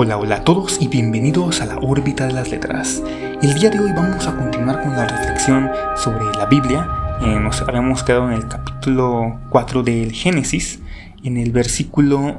[0.00, 3.02] Hola, hola a todos y bienvenidos a la órbita de las letras.
[3.42, 6.88] El día de hoy vamos a continuar con la reflexión sobre la Biblia.
[7.20, 10.78] Eh, nos habíamos quedado en el capítulo 4 del Génesis,
[11.24, 12.38] en el versículo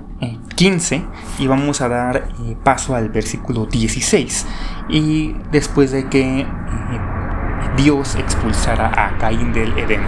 [0.56, 1.04] 15, eh,
[1.40, 4.46] y vamos a dar eh, paso al versículo 16.
[4.88, 6.48] Y después de que
[7.76, 10.04] Dios expulsara a Caín del Edén.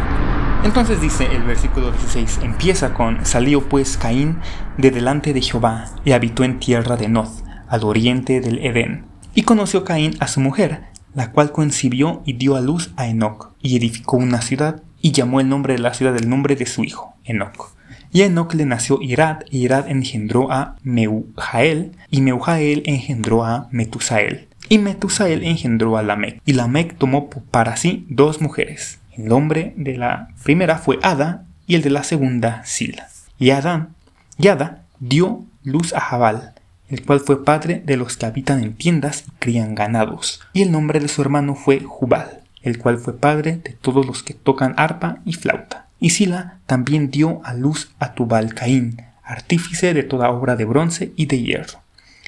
[0.64, 4.38] Entonces dice el versículo 16, empieza con, salió pues Caín
[4.78, 7.30] de delante de Jehová y habitó en tierra de Nod,
[7.72, 9.06] al oriente del Edén.
[9.34, 10.82] Y conoció Caín a su mujer,
[11.16, 15.40] la cual concibió y dio a luz a Enoc, y edificó una ciudad, y llamó
[15.40, 17.74] el nombre de la ciudad del nombre de su hijo, Enoc.
[18.12, 23.70] Y a Enoc le nació Irad, y Irad engendró a Meujael, y Meujael engendró a
[23.72, 24.50] Metusael.
[24.70, 29.98] Y Metusael engendró a Lamec, y Lamec tomó para sí dos mujeres, el nombre de
[29.98, 33.08] la primera fue Ada y el de la segunda Sila.
[33.38, 33.96] Y Adán,
[34.38, 36.54] y Ada dio luz a Jabal,
[36.92, 40.42] el cual fue padre de los que habitan en tiendas y crían ganados.
[40.54, 44.24] Y el nombre de su hermano fue Jubal, el cual fue padre de todos los
[44.24, 45.88] que tocan arpa y flauta.
[46.00, 51.14] Y Sila también dio a luz a Tubal Caín, artífice de toda obra de bronce
[51.16, 51.80] y de hierro.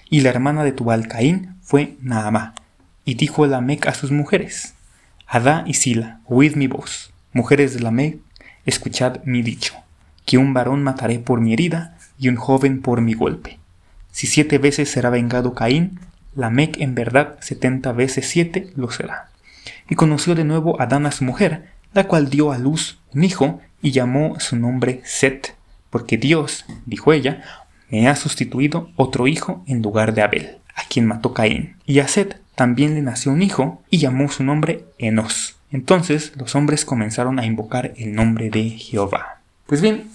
[0.10, 2.56] Y la hermana de Tubal Caín fue Naamá.
[3.04, 4.76] Y dijo Lamec a sus mujeres,
[5.28, 7.12] Adá y Sila, oíd mi voz.
[7.34, 8.20] Mujeres de la Meg,
[8.66, 9.74] escuchad mi dicho,
[10.26, 13.60] que un varón mataré por mi herida y un joven por mi golpe.
[14.14, 16.00] Si siete veces será vengado Caín,
[16.36, 19.32] la Meg en verdad setenta veces siete lo será.
[19.90, 23.60] Y conoció de nuevo Adán a su mujer, la cual dio a luz un hijo
[23.82, 25.56] y llamó su nombre Set,
[25.90, 27.44] porque Dios, dijo ella,
[27.90, 31.78] me ha sustituido otro hijo en lugar de Abel, a quien mató Caín.
[31.88, 35.56] Y a Set también le nació un hijo y llamó su nombre Enos.
[35.72, 39.42] Entonces los hombres comenzaron a invocar el nombre de Jehová.
[39.66, 40.08] Pues bien,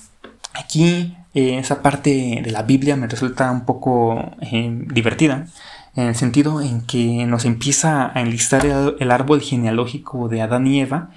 [0.54, 5.47] aquí eh, esa parte de la Biblia me resulta un poco eh, divertida,
[5.95, 8.65] en el sentido en que nos empieza a enlistar
[8.99, 11.11] el, árbol genealógico de Adán y Eva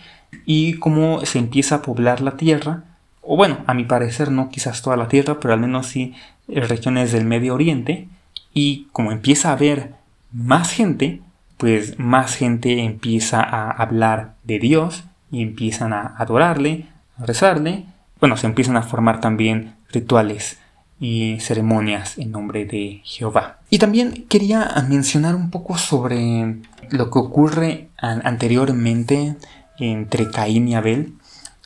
[0.46, 2.84] y cómo se empieza a poblar la tierra,
[3.22, 6.14] o bueno, a mi parecer no quizás toda la tierra, pero al menos sí
[6.48, 8.08] eh, regiones del Medio Oriente,
[8.54, 9.94] y como empieza a haber
[10.32, 11.22] más gente,
[11.58, 17.86] pues más gente empieza a hablar de Dios y empiezan a adorarle, a rezarle.
[18.20, 20.58] Bueno, se empiezan a formar también rituales
[21.00, 23.60] y ceremonias en nombre de Jehová.
[23.70, 26.58] Y también quería mencionar un poco sobre
[26.90, 29.36] lo que ocurre anteriormente
[29.80, 31.14] entre Caín y Abel.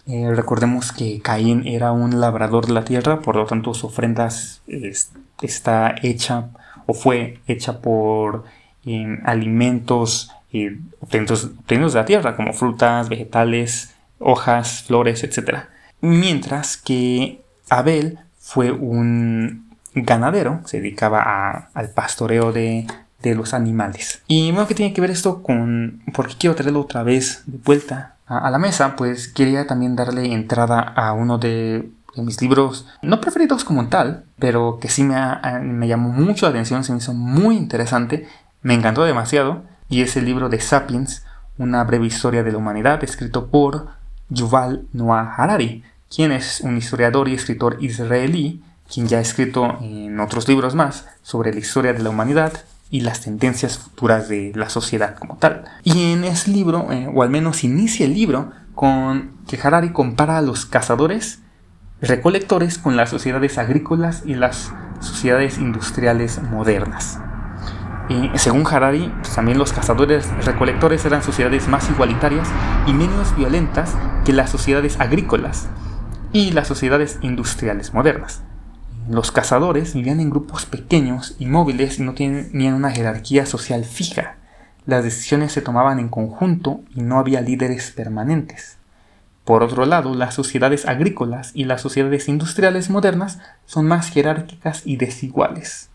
[0.08, 4.30] Eh, recordemos que Caín era un labrador de la tierra, por lo tanto su ofrenda
[5.42, 6.50] está hecha
[6.86, 8.44] o fue hecha por
[8.86, 15.66] eh, alimentos eh, obtenidos, de la tierra, como frutas, vegetales, hojas, flores, etc.
[16.02, 22.88] Mientras que Abel fue un ganadero, se dedicaba al pastoreo de,
[23.24, 24.22] los animales.
[24.28, 27.58] Y bueno, ¿qué tiene que ver esto con por qué quiero traerlo otra vez de
[27.58, 28.96] vuelta a, la mesa?
[28.96, 34.78] Pues quería también darle entrada a uno de mis libros, no preferidos como tal, pero
[34.80, 35.16] que sí me,
[35.64, 38.28] me llamó mucho la atención, se me hizo muy interesante,
[38.62, 41.24] me encantó demasiado, y es el libro de Sapiens,
[41.58, 43.88] una breve historia de la humanidad, escrito por
[44.30, 45.84] Yuval Noah Harari,
[46.16, 51.08] quien es un historiador y escritor israelí, quien ya ha escrito en otros libros más
[51.24, 52.54] sobre la historia de la humanidad
[52.90, 55.66] y las tendencias futuras de la sociedad como tal.
[55.84, 60.38] Y en ese libro, eh, o al menos inicia el libro, con que Harari compara
[60.38, 61.40] a los cazadores
[62.02, 64.72] recolectores con las sociedades agrícolas y las
[65.02, 67.20] sociedades industriales modernas.
[68.36, 72.48] Según Harari, pues, también los cazadores recolectores eran sociedades más igualitarias
[72.86, 75.70] y menos violentas que las sociedades agrícolas
[76.36, 78.42] y las sociedades industriales modernas.
[79.10, 84.36] Los cazadores vivían en grupos pequeños y móviles y no tenían una jerarquía social fija.
[84.86, 88.76] Las decisiones se tomaban en conjunto y no había líderes permanentes.
[89.46, 94.98] Por otro lado, las sociedades agrícolas y las sociedades industriales modernas son más jerárquicas y
[94.98, 95.90] desiguales.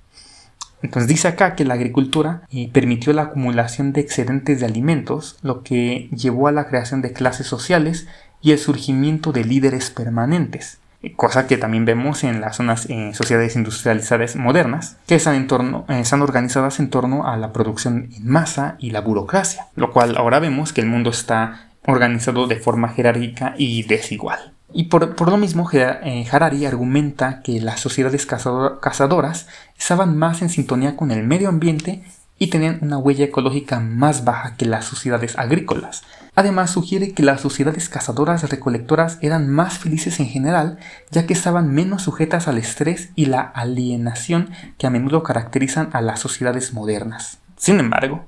[0.81, 5.63] Entonces dice acá que la agricultura eh, permitió la acumulación de excedentes de alimentos, lo
[5.63, 8.09] que llevó a la creación de clases sociales
[8.43, 10.79] y el surgimiento de líderes permanentes,
[11.17, 16.91] cosa que también vemos en las eh, sociedades industrializadas modernas, que eh, están organizadas en
[16.91, 20.89] torno a la producción en masa y la burocracia, lo cual ahora vemos que el
[20.89, 24.53] mundo está organizado de forma jerárquica y desigual.
[24.73, 30.97] Y por, lo mismo, eh, Harari argumenta que las sociedades cazadoras estaban más en sintonía
[30.97, 32.05] con el medio ambiente
[32.43, 36.05] y tenían una huella ecológica más baja que las sociedades agrícolas.
[36.35, 40.79] Además sugiere que las sociedades cazadoras recolectoras eran más felices en general,
[41.11, 44.49] ya que estaban menos sujetas al estrés y la alienación
[44.79, 47.39] que a menudo caracterizan a las sociedades modernas.
[47.59, 48.25] Sin embargo,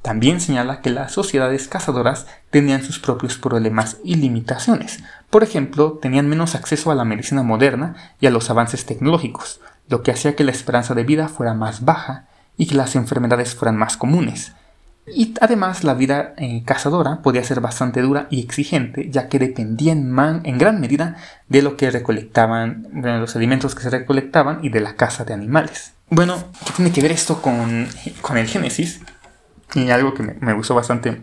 [0.00, 5.02] también señala que las sociedades cazadoras tenían sus propios problemas y limitaciones.
[5.28, 10.04] Por ejemplo, tenían menos acceso a la medicina moderna y a los avances tecnológicos, lo
[10.04, 13.76] que hacía que la esperanza de vida fuera más baja y que las enfermedades fueran
[13.76, 14.52] más comunes.
[15.06, 19.92] Y además la vida eh, cazadora podía ser bastante dura y exigente, ya que dependía
[19.92, 21.16] en, gran medida
[21.48, 25.32] de lo que recolectaban, de los alimentos que se recolectaban y de la caza de
[25.32, 25.92] animales.
[26.10, 26.36] Bueno,
[26.66, 27.88] ¿qué tiene que ver esto con,
[28.20, 29.00] con el Génesis?
[29.74, 31.22] Y algo que me, gustó bastante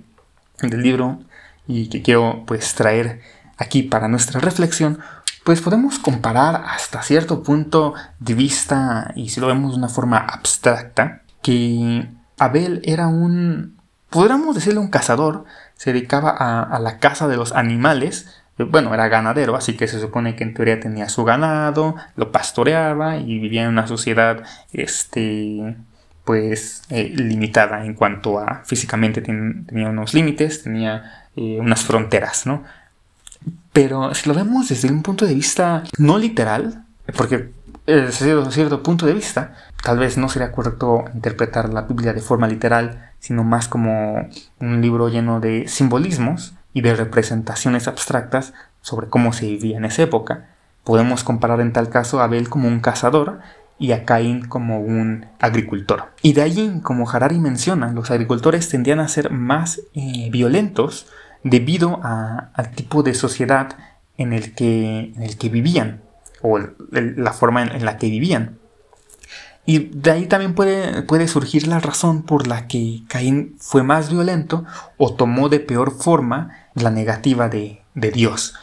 [0.61, 1.19] del libro
[1.67, 3.21] y que quiero pues traer
[3.57, 4.99] aquí para nuestra reflexión,
[5.43, 10.17] pues podemos comparar hasta cierto punto de vista, y si lo vemos de una forma
[10.17, 12.07] abstracta, que
[12.39, 13.77] Abel era un,
[14.09, 15.45] podríamos decirle un cazador,
[15.75, 20.35] se dedicaba a, la caza de los animales, bueno, era ganadero, así que se supone
[20.35, 25.75] que en teoría tenía su ganado, lo pastoreaba y vivía en una sociedad, este,
[26.23, 32.63] pues eh, limitada en cuanto a físicamente tenía unos límites, tenía eh, unas fronteras, ¿no?
[33.73, 36.85] Pero si lo vemos desde un punto de vista no literal,
[37.17, 37.49] porque
[37.85, 42.47] desde cierto punto de vista, tal vez no sería correcto interpretar la Biblia de forma
[42.47, 49.33] literal, sino más como un libro lleno de simbolismos y de representaciones abstractas sobre cómo
[49.33, 50.49] se vivía en esa época.
[50.83, 53.39] Podemos comparar en tal caso a Abel como un cazador
[53.79, 56.11] y a Caín como un agricultor.
[56.21, 61.07] Y de ahí, como Harari menciona, los agricultores tendían a ser más eh, violentos
[61.43, 63.75] debido al tipo de sociedad
[64.17, 66.01] en el que, en el que vivían
[66.43, 66.59] o
[66.91, 68.59] la forma en, la que vivían.
[69.65, 74.11] Y de ahí también puede, puede surgir la razón por la que Caín fue más
[74.11, 74.65] violento
[74.97, 78.53] o tomó de peor forma la negativa de, de Dios.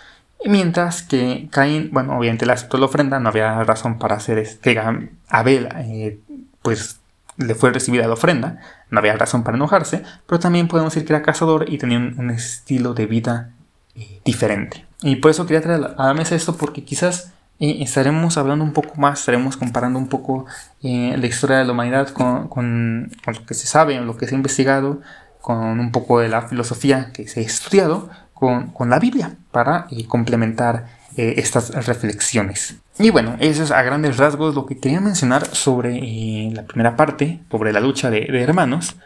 [0.44, 4.80] Mientras que Caín, bueno, obviamente le aceptó la ofrenda, no había razón para hacer que
[5.28, 6.20] Abel, eh,
[6.62, 7.00] pues
[7.36, 8.58] le fue recibida la ofrenda,
[8.90, 12.30] no había razón para enojarse, pero también podemos decir que era cazador y tenía un,
[12.30, 13.50] estilo de vida
[13.94, 14.86] eh, diferente.
[15.02, 18.72] Y por eso quería traer a la mesa esto, porque quizás eh, estaremos hablando un
[18.72, 20.46] poco más, estaremos comparando un poco
[20.82, 24.36] la historia de la humanidad con, con, lo que se sabe, lo que se ha
[24.36, 25.00] investigado,
[25.40, 28.10] con un poco de la filosofía que se ha estudiado,
[28.40, 30.86] con, la Biblia para eh, complementar
[31.16, 32.76] eh, estas reflexiones.
[32.98, 36.96] Y bueno, eso es a grandes rasgos lo que quería mencionar sobre eh, la primera
[36.96, 38.96] parte, sobre la lucha de, hermanos,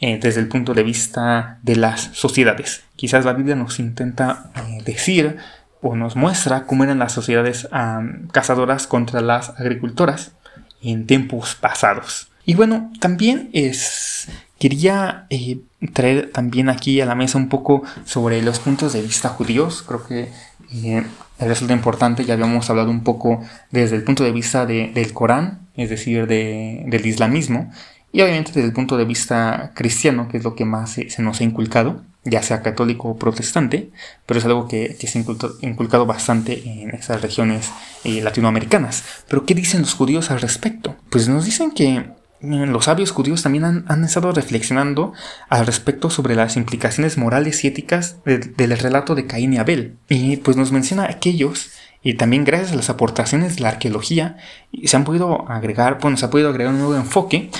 [0.00, 2.82] desde el punto de vista de las sociedades.
[2.94, 4.50] Quizás la Biblia nos intenta
[4.84, 5.38] decir
[5.86, 7.68] o nos muestra cómo eran las sociedades
[8.32, 10.32] cazadoras contra las agricultoras
[10.82, 12.28] en tiempos pasados.
[12.46, 14.28] Y bueno, también es,
[14.58, 15.26] quería
[15.92, 19.82] traer también aquí a la mesa un poco sobre los puntos de vista judíos.
[19.82, 20.30] Creo que
[20.72, 21.04] eh,
[21.38, 25.90] resulta importante, ya habíamos hablado un poco desde el punto de vista del Corán, es
[25.90, 27.70] decir, del islamismo,
[28.10, 31.40] y obviamente desde el punto de vista cristiano, que es lo que más se, nos
[31.40, 33.90] ha inculcado, ya sea católico o protestante,
[34.26, 37.70] pero es algo que, se ha inculcado, bastante en esas regiones
[38.04, 39.04] eh, latinoamericanas.
[39.28, 40.96] Pero ¿qué dicen los judíos al respecto?
[41.10, 42.04] Pues nos dicen que
[42.40, 45.12] los sabios judíos también han, estado reflexionando
[45.48, 49.96] al respecto sobre las implicaciones morales y éticas del relato de Caín y Abel.
[50.08, 51.70] Y pues nos menciona aquellos,
[52.02, 54.36] y también gracias a las aportaciones de la arqueología,
[54.84, 57.50] se han podido agregar, bueno, se ha podido agregar un nuevo enfoque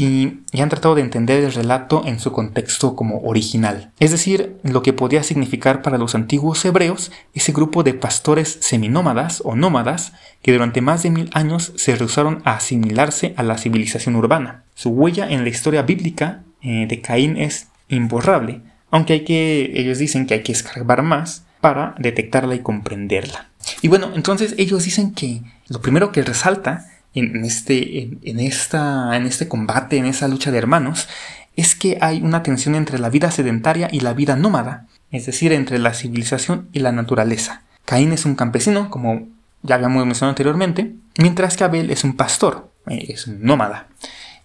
[0.00, 4.82] y, han tratado de entender el relato en su contexto como original, es decir, lo
[4.82, 10.52] que podía significar para los antiguos hebreos ese grupo de pastores seminómadas o nómadas que
[10.52, 14.64] durante más de mil años se rehusaron a asimilarse a la civilización urbana.
[14.74, 19.98] Su huella en la historia bíblica eh, de Caín es imborrable, aunque hay que, ellos
[19.98, 23.50] dicen que hay que escarbar más para detectarla y comprenderla.
[23.82, 29.26] Y bueno, entonces ellos dicen que lo primero que resalta en este, en, esta, en
[29.26, 31.08] este combate, en esa lucha de hermanos,
[31.56, 35.52] es que hay una tensión entre la vida sedentaria y la vida nómada, es decir,
[35.52, 37.62] entre la civilización y la naturaleza.
[37.84, 39.26] Caín es un campesino, como
[39.62, 43.88] ya habíamos mencionado anteriormente, mientras que Abel es un pastor, eh, es un nómada.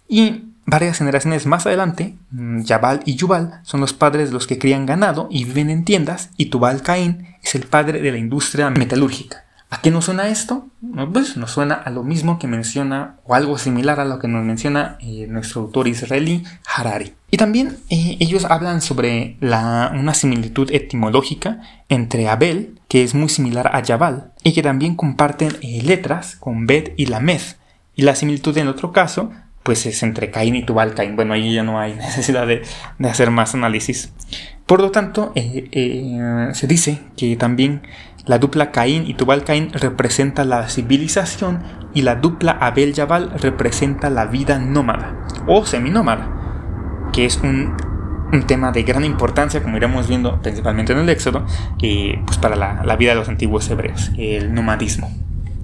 [0.07, 4.85] Y varias generaciones más adelante, Yabal y Yubal son los padres de los que crían
[4.85, 9.44] ganado y viven en tiendas, y Tubal Caín es el padre de la industria metalúrgica.
[9.69, 10.67] ¿A qué nos suena esto?
[11.11, 14.45] Pues nos suena a lo mismo que menciona, o algo similar a lo que nos
[14.45, 17.13] menciona eh, nuestro autor israelí Harari.
[17.31, 23.75] Y también eh, ellos hablan sobre una similitud etimológica entre Abel, que es muy similar
[23.75, 27.41] a Yabal, y que también comparten eh, letras con Bet y Lamed.
[27.95, 29.31] Y la similitud en otro caso
[29.63, 31.15] pues es entre Caín y Tubal Caín.
[31.15, 32.61] Bueno, ahí ya no hay necesidad de,
[33.03, 34.13] hacer más análisis.
[34.67, 37.81] Por lo tanto, se dice que también
[38.25, 41.59] la dupla Caín y Tubal Caín representa la civilización
[41.93, 47.75] y la dupla Abel Yabal representa la vida nómada o seminómada, que es un,
[48.47, 51.45] tema de gran importancia, como iremos viendo principalmente en el Éxodo,
[51.81, 55.09] eh, pues para la, la vida de los antiguos hebreos, el nomadismo,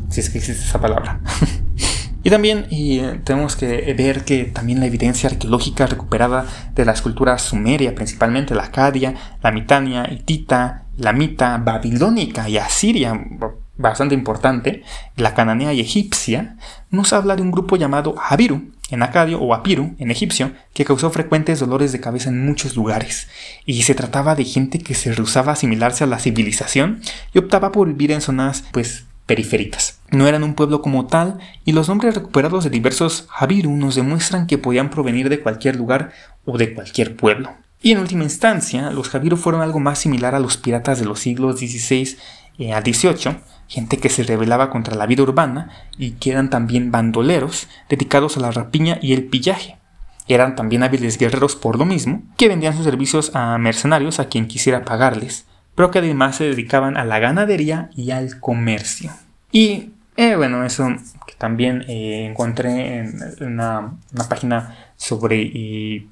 [0.09, 1.19] si es que existe esa palabra.
[2.23, 2.67] Y también
[3.23, 8.65] tenemos que ver que también la evidencia arqueológica recuperada de la escultura sumeria, principalmente la
[8.65, 13.19] Acadia, la Mitania, Hitita, la Mita, babilónica y asiria,
[13.77, 14.83] bastante importante,
[15.15, 16.57] la cananea y egipcia,
[16.89, 21.09] nos habla de un grupo llamado Habiru, en acadio, o Apiru, en egipcio, que causó
[21.09, 23.29] frecuentes dolores de cabeza en muchos lugares.
[23.65, 27.01] Y se trataba de gente que se rehusaba a asimilarse a la civilización
[27.33, 29.99] y optaba por vivir en zonas, pues, periféricas.
[30.11, 34.45] No eran un pueblo como tal, y los nombres recuperados de diversos Habiru nos demuestran
[34.45, 36.11] que podían provenir de cualquier lugar
[36.43, 37.51] o de cualquier pueblo.
[37.81, 41.19] Y en última instancia, los Habiru fueron algo más similar a los piratas de los
[41.19, 42.17] siglos XVI
[42.71, 47.67] a XVIII, gente que se rebelaba contra la vida urbana y que eran también bandoleros
[47.89, 49.77] dedicados a la rapiña y el pillaje.
[50.27, 54.47] Eran también hábiles guerreros por lo mismo, que vendían sus servicios a mercenarios a quien
[54.47, 59.11] quisiera pagarles, pero que además se dedicaban a la ganadería y al comercio.
[59.51, 60.87] Y eh, bueno, eso
[61.25, 63.93] que también eh, encontré en una,
[64.29, 65.41] página sobre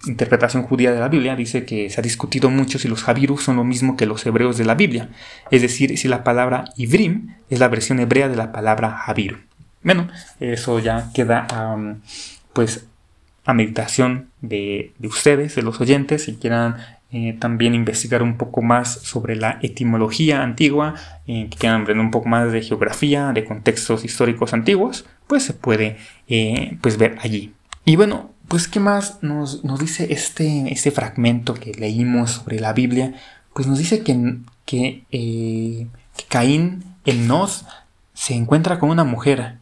[0.07, 3.57] interpretación judía de la Biblia, dice que se ha discutido mucho si los Javirus son
[3.57, 5.09] lo mismo que los hebreos de la Biblia,
[5.51, 9.37] es decir, si la palabra Ibrim es la versión hebrea de la palabra Javiru.
[9.83, 10.07] Bueno,
[10.39, 11.47] eso ya queda
[12.53, 12.87] pues
[13.45, 16.77] a meditación de ustedes, de los oyentes, si quieran
[17.11, 20.93] eh, también investigar un poco más sobre la etimología antigua,
[21.25, 25.53] eh, que quieran aprender un poco más de geografía, de contextos históricos antiguos, pues se
[25.53, 25.97] puede
[26.27, 27.53] eh, pues ver allí.
[27.83, 33.15] Y bueno, pues qué más nos, dice este, este fragmento que leímos sobre la Biblia,
[33.53, 35.87] pues nos dice que, que, que
[36.27, 37.65] Caín, el Noz,
[38.13, 39.55] se encuentra con una mujer.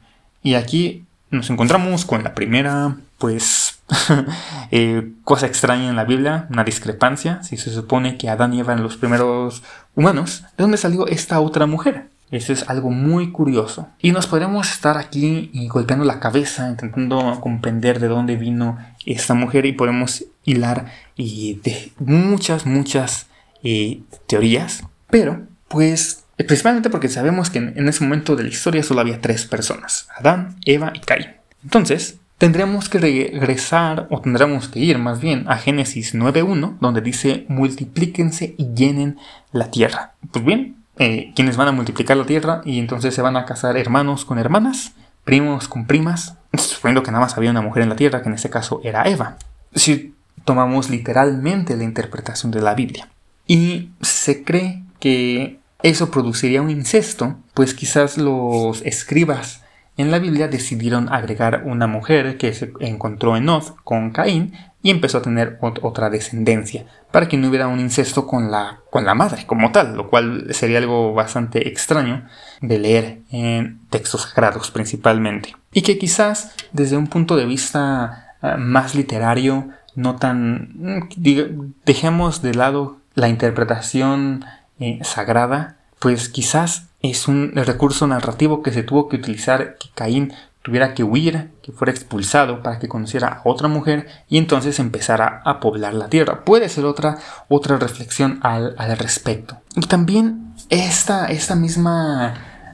[0.44, 3.76] Y aquí nos encontramos con la primera, pues,
[4.70, 8.74] Eh, cosa extraña en la Biblia, una discrepancia, si se supone que Adán y Eva
[8.74, 9.63] eran los primeros
[9.96, 12.10] humanos, ¿de dónde salió esta otra mujer?
[12.29, 13.88] Eso es algo muy curioso.
[14.01, 19.65] Y nos podemos estar aquí golpeando la cabeza, intentando comprender de dónde vino esta mujer
[19.65, 23.27] y podemos hilar y de muchas, muchas
[23.63, 24.84] eh, teorías.
[25.10, 29.46] Pero, pues, principalmente porque sabemos que en ese momento de la historia solo había tres
[29.46, 31.27] personas, Adán, Eva y Caín.
[31.63, 37.46] Entonces, tendríamos que regresar, o tendríamos que ir más bien a Génesis 9.1, donde dice
[37.48, 39.17] multiplíquense y llenen
[39.51, 40.13] la tierra.
[40.32, 43.77] Pues bien, eh, quienes van a multiplicar la tierra y entonces se van a casar
[43.77, 47.96] hermanos con hermanas, primos con primas, suponiendo que nada más había una mujer en la
[47.96, 49.38] tierra, que en este caso era Eva.
[49.74, 50.13] Si
[50.46, 53.10] tomamos literalmente la interpretación de la Biblia.
[53.46, 59.62] Y se cree que eso produciría un incesto, pues quizás los escribas
[59.98, 64.92] en la Biblia decidieron agregar una mujer que se encontró en Oz con Caín y
[64.92, 69.16] empezó a tener otra descendencia, para que no hubiera un incesto con la, con la
[69.16, 72.25] madre como tal, lo cual sería algo bastante extraño
[72.62, 75.56] de leer en textos sagrados principalmente.
[75.74, 81.10] Y que quizás desde un punto de vista ah, más literario, no tan...
[81.86, 84.46] Dejemos de lado la interpretación
[84.80, 90.34] eh, sagrada, pues quizás es un recurso narrativo que se tuvo que utilizar que Caín
[90.68, 95.42] tuviera que huir, que fuera expulsado para que conociera a otra mujer y entonces empezara
[95.46, 96.44] a poblar la tierra.
[96.44, 99.62] Puede ser otra, otra reflexión al, respecto.
[99.77, 102.34] Y también esta, esta misma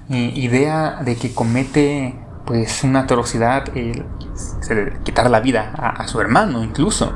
[0.10, 2.16] eh, idea de que comete
[2.46, 4.06] pues una atrocidad, el,
[5.04, 7.14] quitar la vida a, su hermano incluso,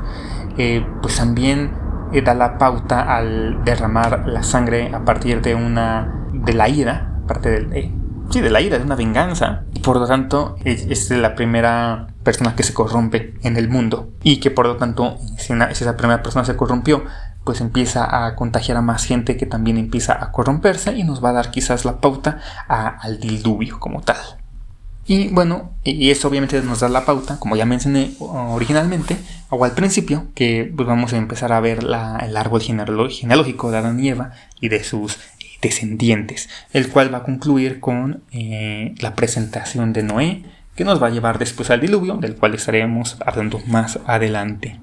[0.56, 1.87] eh, pues también eh,
[2.24, 7.50] da la pauta al derramar la sangre a partir de una de la ira, parte
[7.50, 7.92] del, eh,
[8.30, 9.64] sí, de la ira, de una venganza.
[9.74, 14.10] Y por lo tanto, es, la primera persona que se corrompe en el mundo.
[14.22, 17.04] Y que por lo tanto, si, esa primera persona se corrompió,
[17.44, 21.30] pues empieza a contagiar a más gente que también empieza a corromperse y nos va
[21.30, 22.38] a dar quizás la pauta
[22.68, 24.18] al diluvio como tal.
[25.08, 29.16] Y bueno, y eso obviamente nos da la pauta, como ya mencioné originalmente,
[29.48, 33.98] o al principio, que pues vamos a empezar a ver el árbol genealógico de Adán
[33.98, 35.18] y Eva y de sus
[35.62, 40.42] descendientes, el cual va a concluir con eh, la presentación de Noé,
[40.74, 44.78] que nos va a llevar después al diluvio, del cual estaremos hablando más adelante.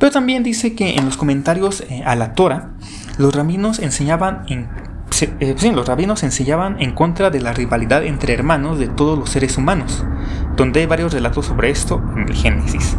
[0.00, 2.72] Pero también dice que en los comentarios eh, a la Torah,
[3.18, 4.68] los rabinos enseñaban en
[5.22, 9.56] eh, los rabinos enseñaban en contra de la rivalidad entre hermanos de todos los seres
[9.58, 10.04] humanos,
[10.56, 12.96] donde hay varios relatos sobre esto en el Génesis.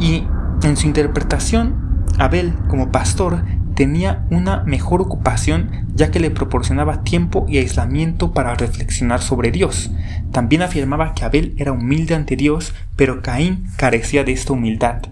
[0.00, 0.24] Y
[0.62, 7.46] en su interpretación, Abel, como pastor, tenía una mejor ocupación ya que le proporcionaba tiempo
[7.48, 9.90] y aislamiento para reflexionar sobre Dios.
[10.30, 15.02] También afirmaba que Abel era humilde ante Dios, pero Caín carecía de esta humildad.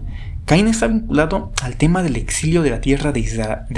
[0.45, 3.19] Caín está vinculado al tema del exilio de la tierra de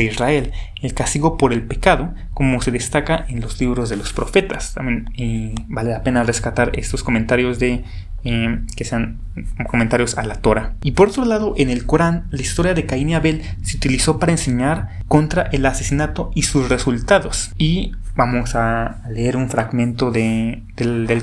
[0.04, 0.52] Israel,
[0.82, 4.74] el castigo por el pecado, como se destaca en los libros de los profetas.
[4.74, 7.84] También eh, vale la pena rescatar estos comentarios de
[8.26, 9.20] eh, que sean
[9.68, 10.76] comentarios a la Torah.
[10.82, 14.18] Y por otro lado, en el Corán, la historia de Caín y Abel se utilizó
[14.18, 17.52] para enseñar contra el asesinato y sus resultados.
[17.58, 20.64] Y vamos a leer un fragmento del,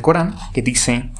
[0.03, 1.11] Corán que dice,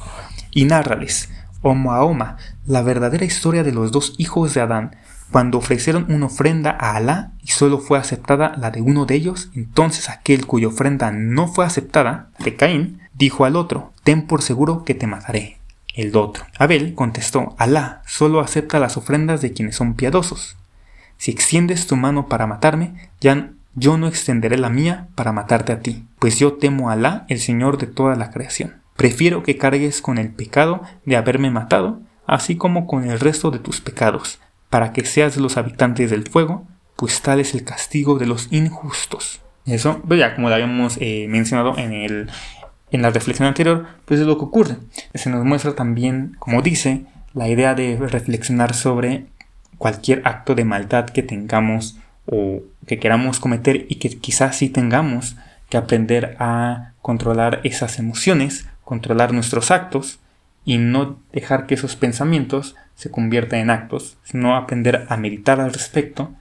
[0.51, 1.29] y nárrales
[1.63, 2.37] o Mahoma,
[2.71, 4.95] la verdadera historia de los dos hijos de Adán.
[5.29, 9.49] Cuando ofrecieron una ofrenda a Alá y solo fue aceptada la de uno de ellos,
[9.53, 14.85] entonces aquel cuya ofrenda no fue aceptada, de Caín, dijo al otro, ten por seguro
[14.85, 15.57] que te mataré.
[15.93, 16.45] El otro.
[16.57, 20.55] Abel contestó, Alá solo acepta las ofrendas de quienes son piadosos.
[21.17, 25.81] Si extiendes tu mano para matarme, ya yo no extenderé la mía para matarte a
[25.81, 28.81] ti, pues yo temo a Alá, el Señor de toda la creación.
[28.95, 31.99] Prefiero que cargues con el pecado de haberme matado,
[32.31, 36.65] así como con el resto de tus pecados, para que seas los habitantes del fuego,
[36.95, 39.41] pues tal es el castigo de los injustos.
[39.65, 42.29] Eso, pues ya como lo habíamos eh, mencionado en, el,
[42.91, 44.77] en la reflexión anterior, pues es lo que ocurre.
[45.13, 49.25] Se nos muestra también, como dice, la idea de reflexionar sobre
[49.77, 55.35] cualquier acto de maldad que tengamos o que queramos cometer y que quizás sí tengamos
[55.69, 60.19] que aprender a controlar esas emociones controlar nuestros actos
[60.63, 65.73] y no dejar que esos pensamientos se conviertan en actos, sino aprender a meditar al
[65.73, 66.33] respecto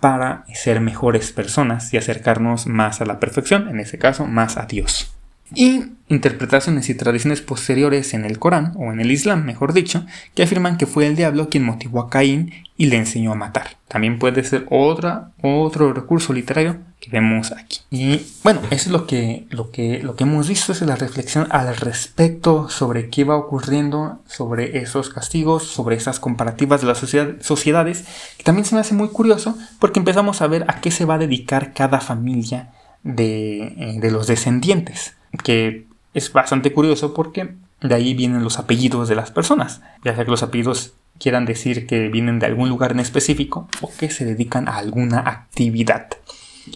[0.00, 4.66] para ser mejores personas y acercarnos más a la perfección, en ese caso más a
[4.66, 5.17] Dios
[5.54, 10.42] y interpretaciones y tradiciones posteriores en el Corán, o en el Islam, mejor dicho, que
[10.42, 13.76] afirman que fue el diablo quien motivó a Caín y le enseñó a matar.
[13.88, 17.80] También puede ser otra, otro recurso literario que vemos aquí.
[17.90, 21.46] Y bueno, eso es lo que, lo que, lo que hemos visto, es la reflexión
[21.50, 28.04] al respecto sobre qué va ocurriendo, sobre esos castigos, sobre esas comparativas de las sociedades,
[28.36, 31.14] que también se me hace muy curioso porque empezamos a ver a qué se va
[31.14, 37.94] a dedicar cada familia de, eh, de los descendientes que es bastante curioso porque de
[37.94, 42.08] ahí vienen los apellidos de las personas, ya sea que los apellidos quieran decir que
[42.08, 46.08] vienen de algún lugar en específico o que se dedican a alguna actividad.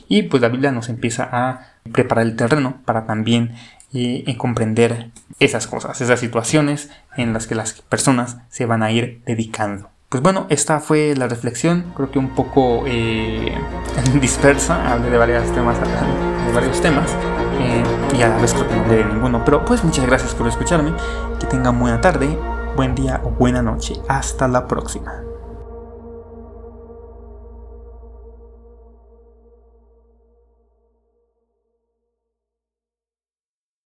[0.09, 3.55] Y pues la Biblia nos empieza a preparar el terreno para también
[3.93, 9.23] eh, comprender esas cosas, esas situaciones en las que las personas se van a ir
[9.27, 9.92] dedicando.
[10.13, 13.57] Pues bueno, esta fue la reflexión, creo que un poco eh,
[14.21, 17.11] dispersa, hablé de, varios temas, de varios temas,
[17.59, 17.83] eh,
[18.15, 20.47] y a la vez creo que no hablé de ninguno, pero pues muchas gracias por
[20.47, 20.93] escucharme,
[21.41, 22.39] que tengan buena tarde,
[22.77, 25.32] buen día o buena noche, hasta la próxima.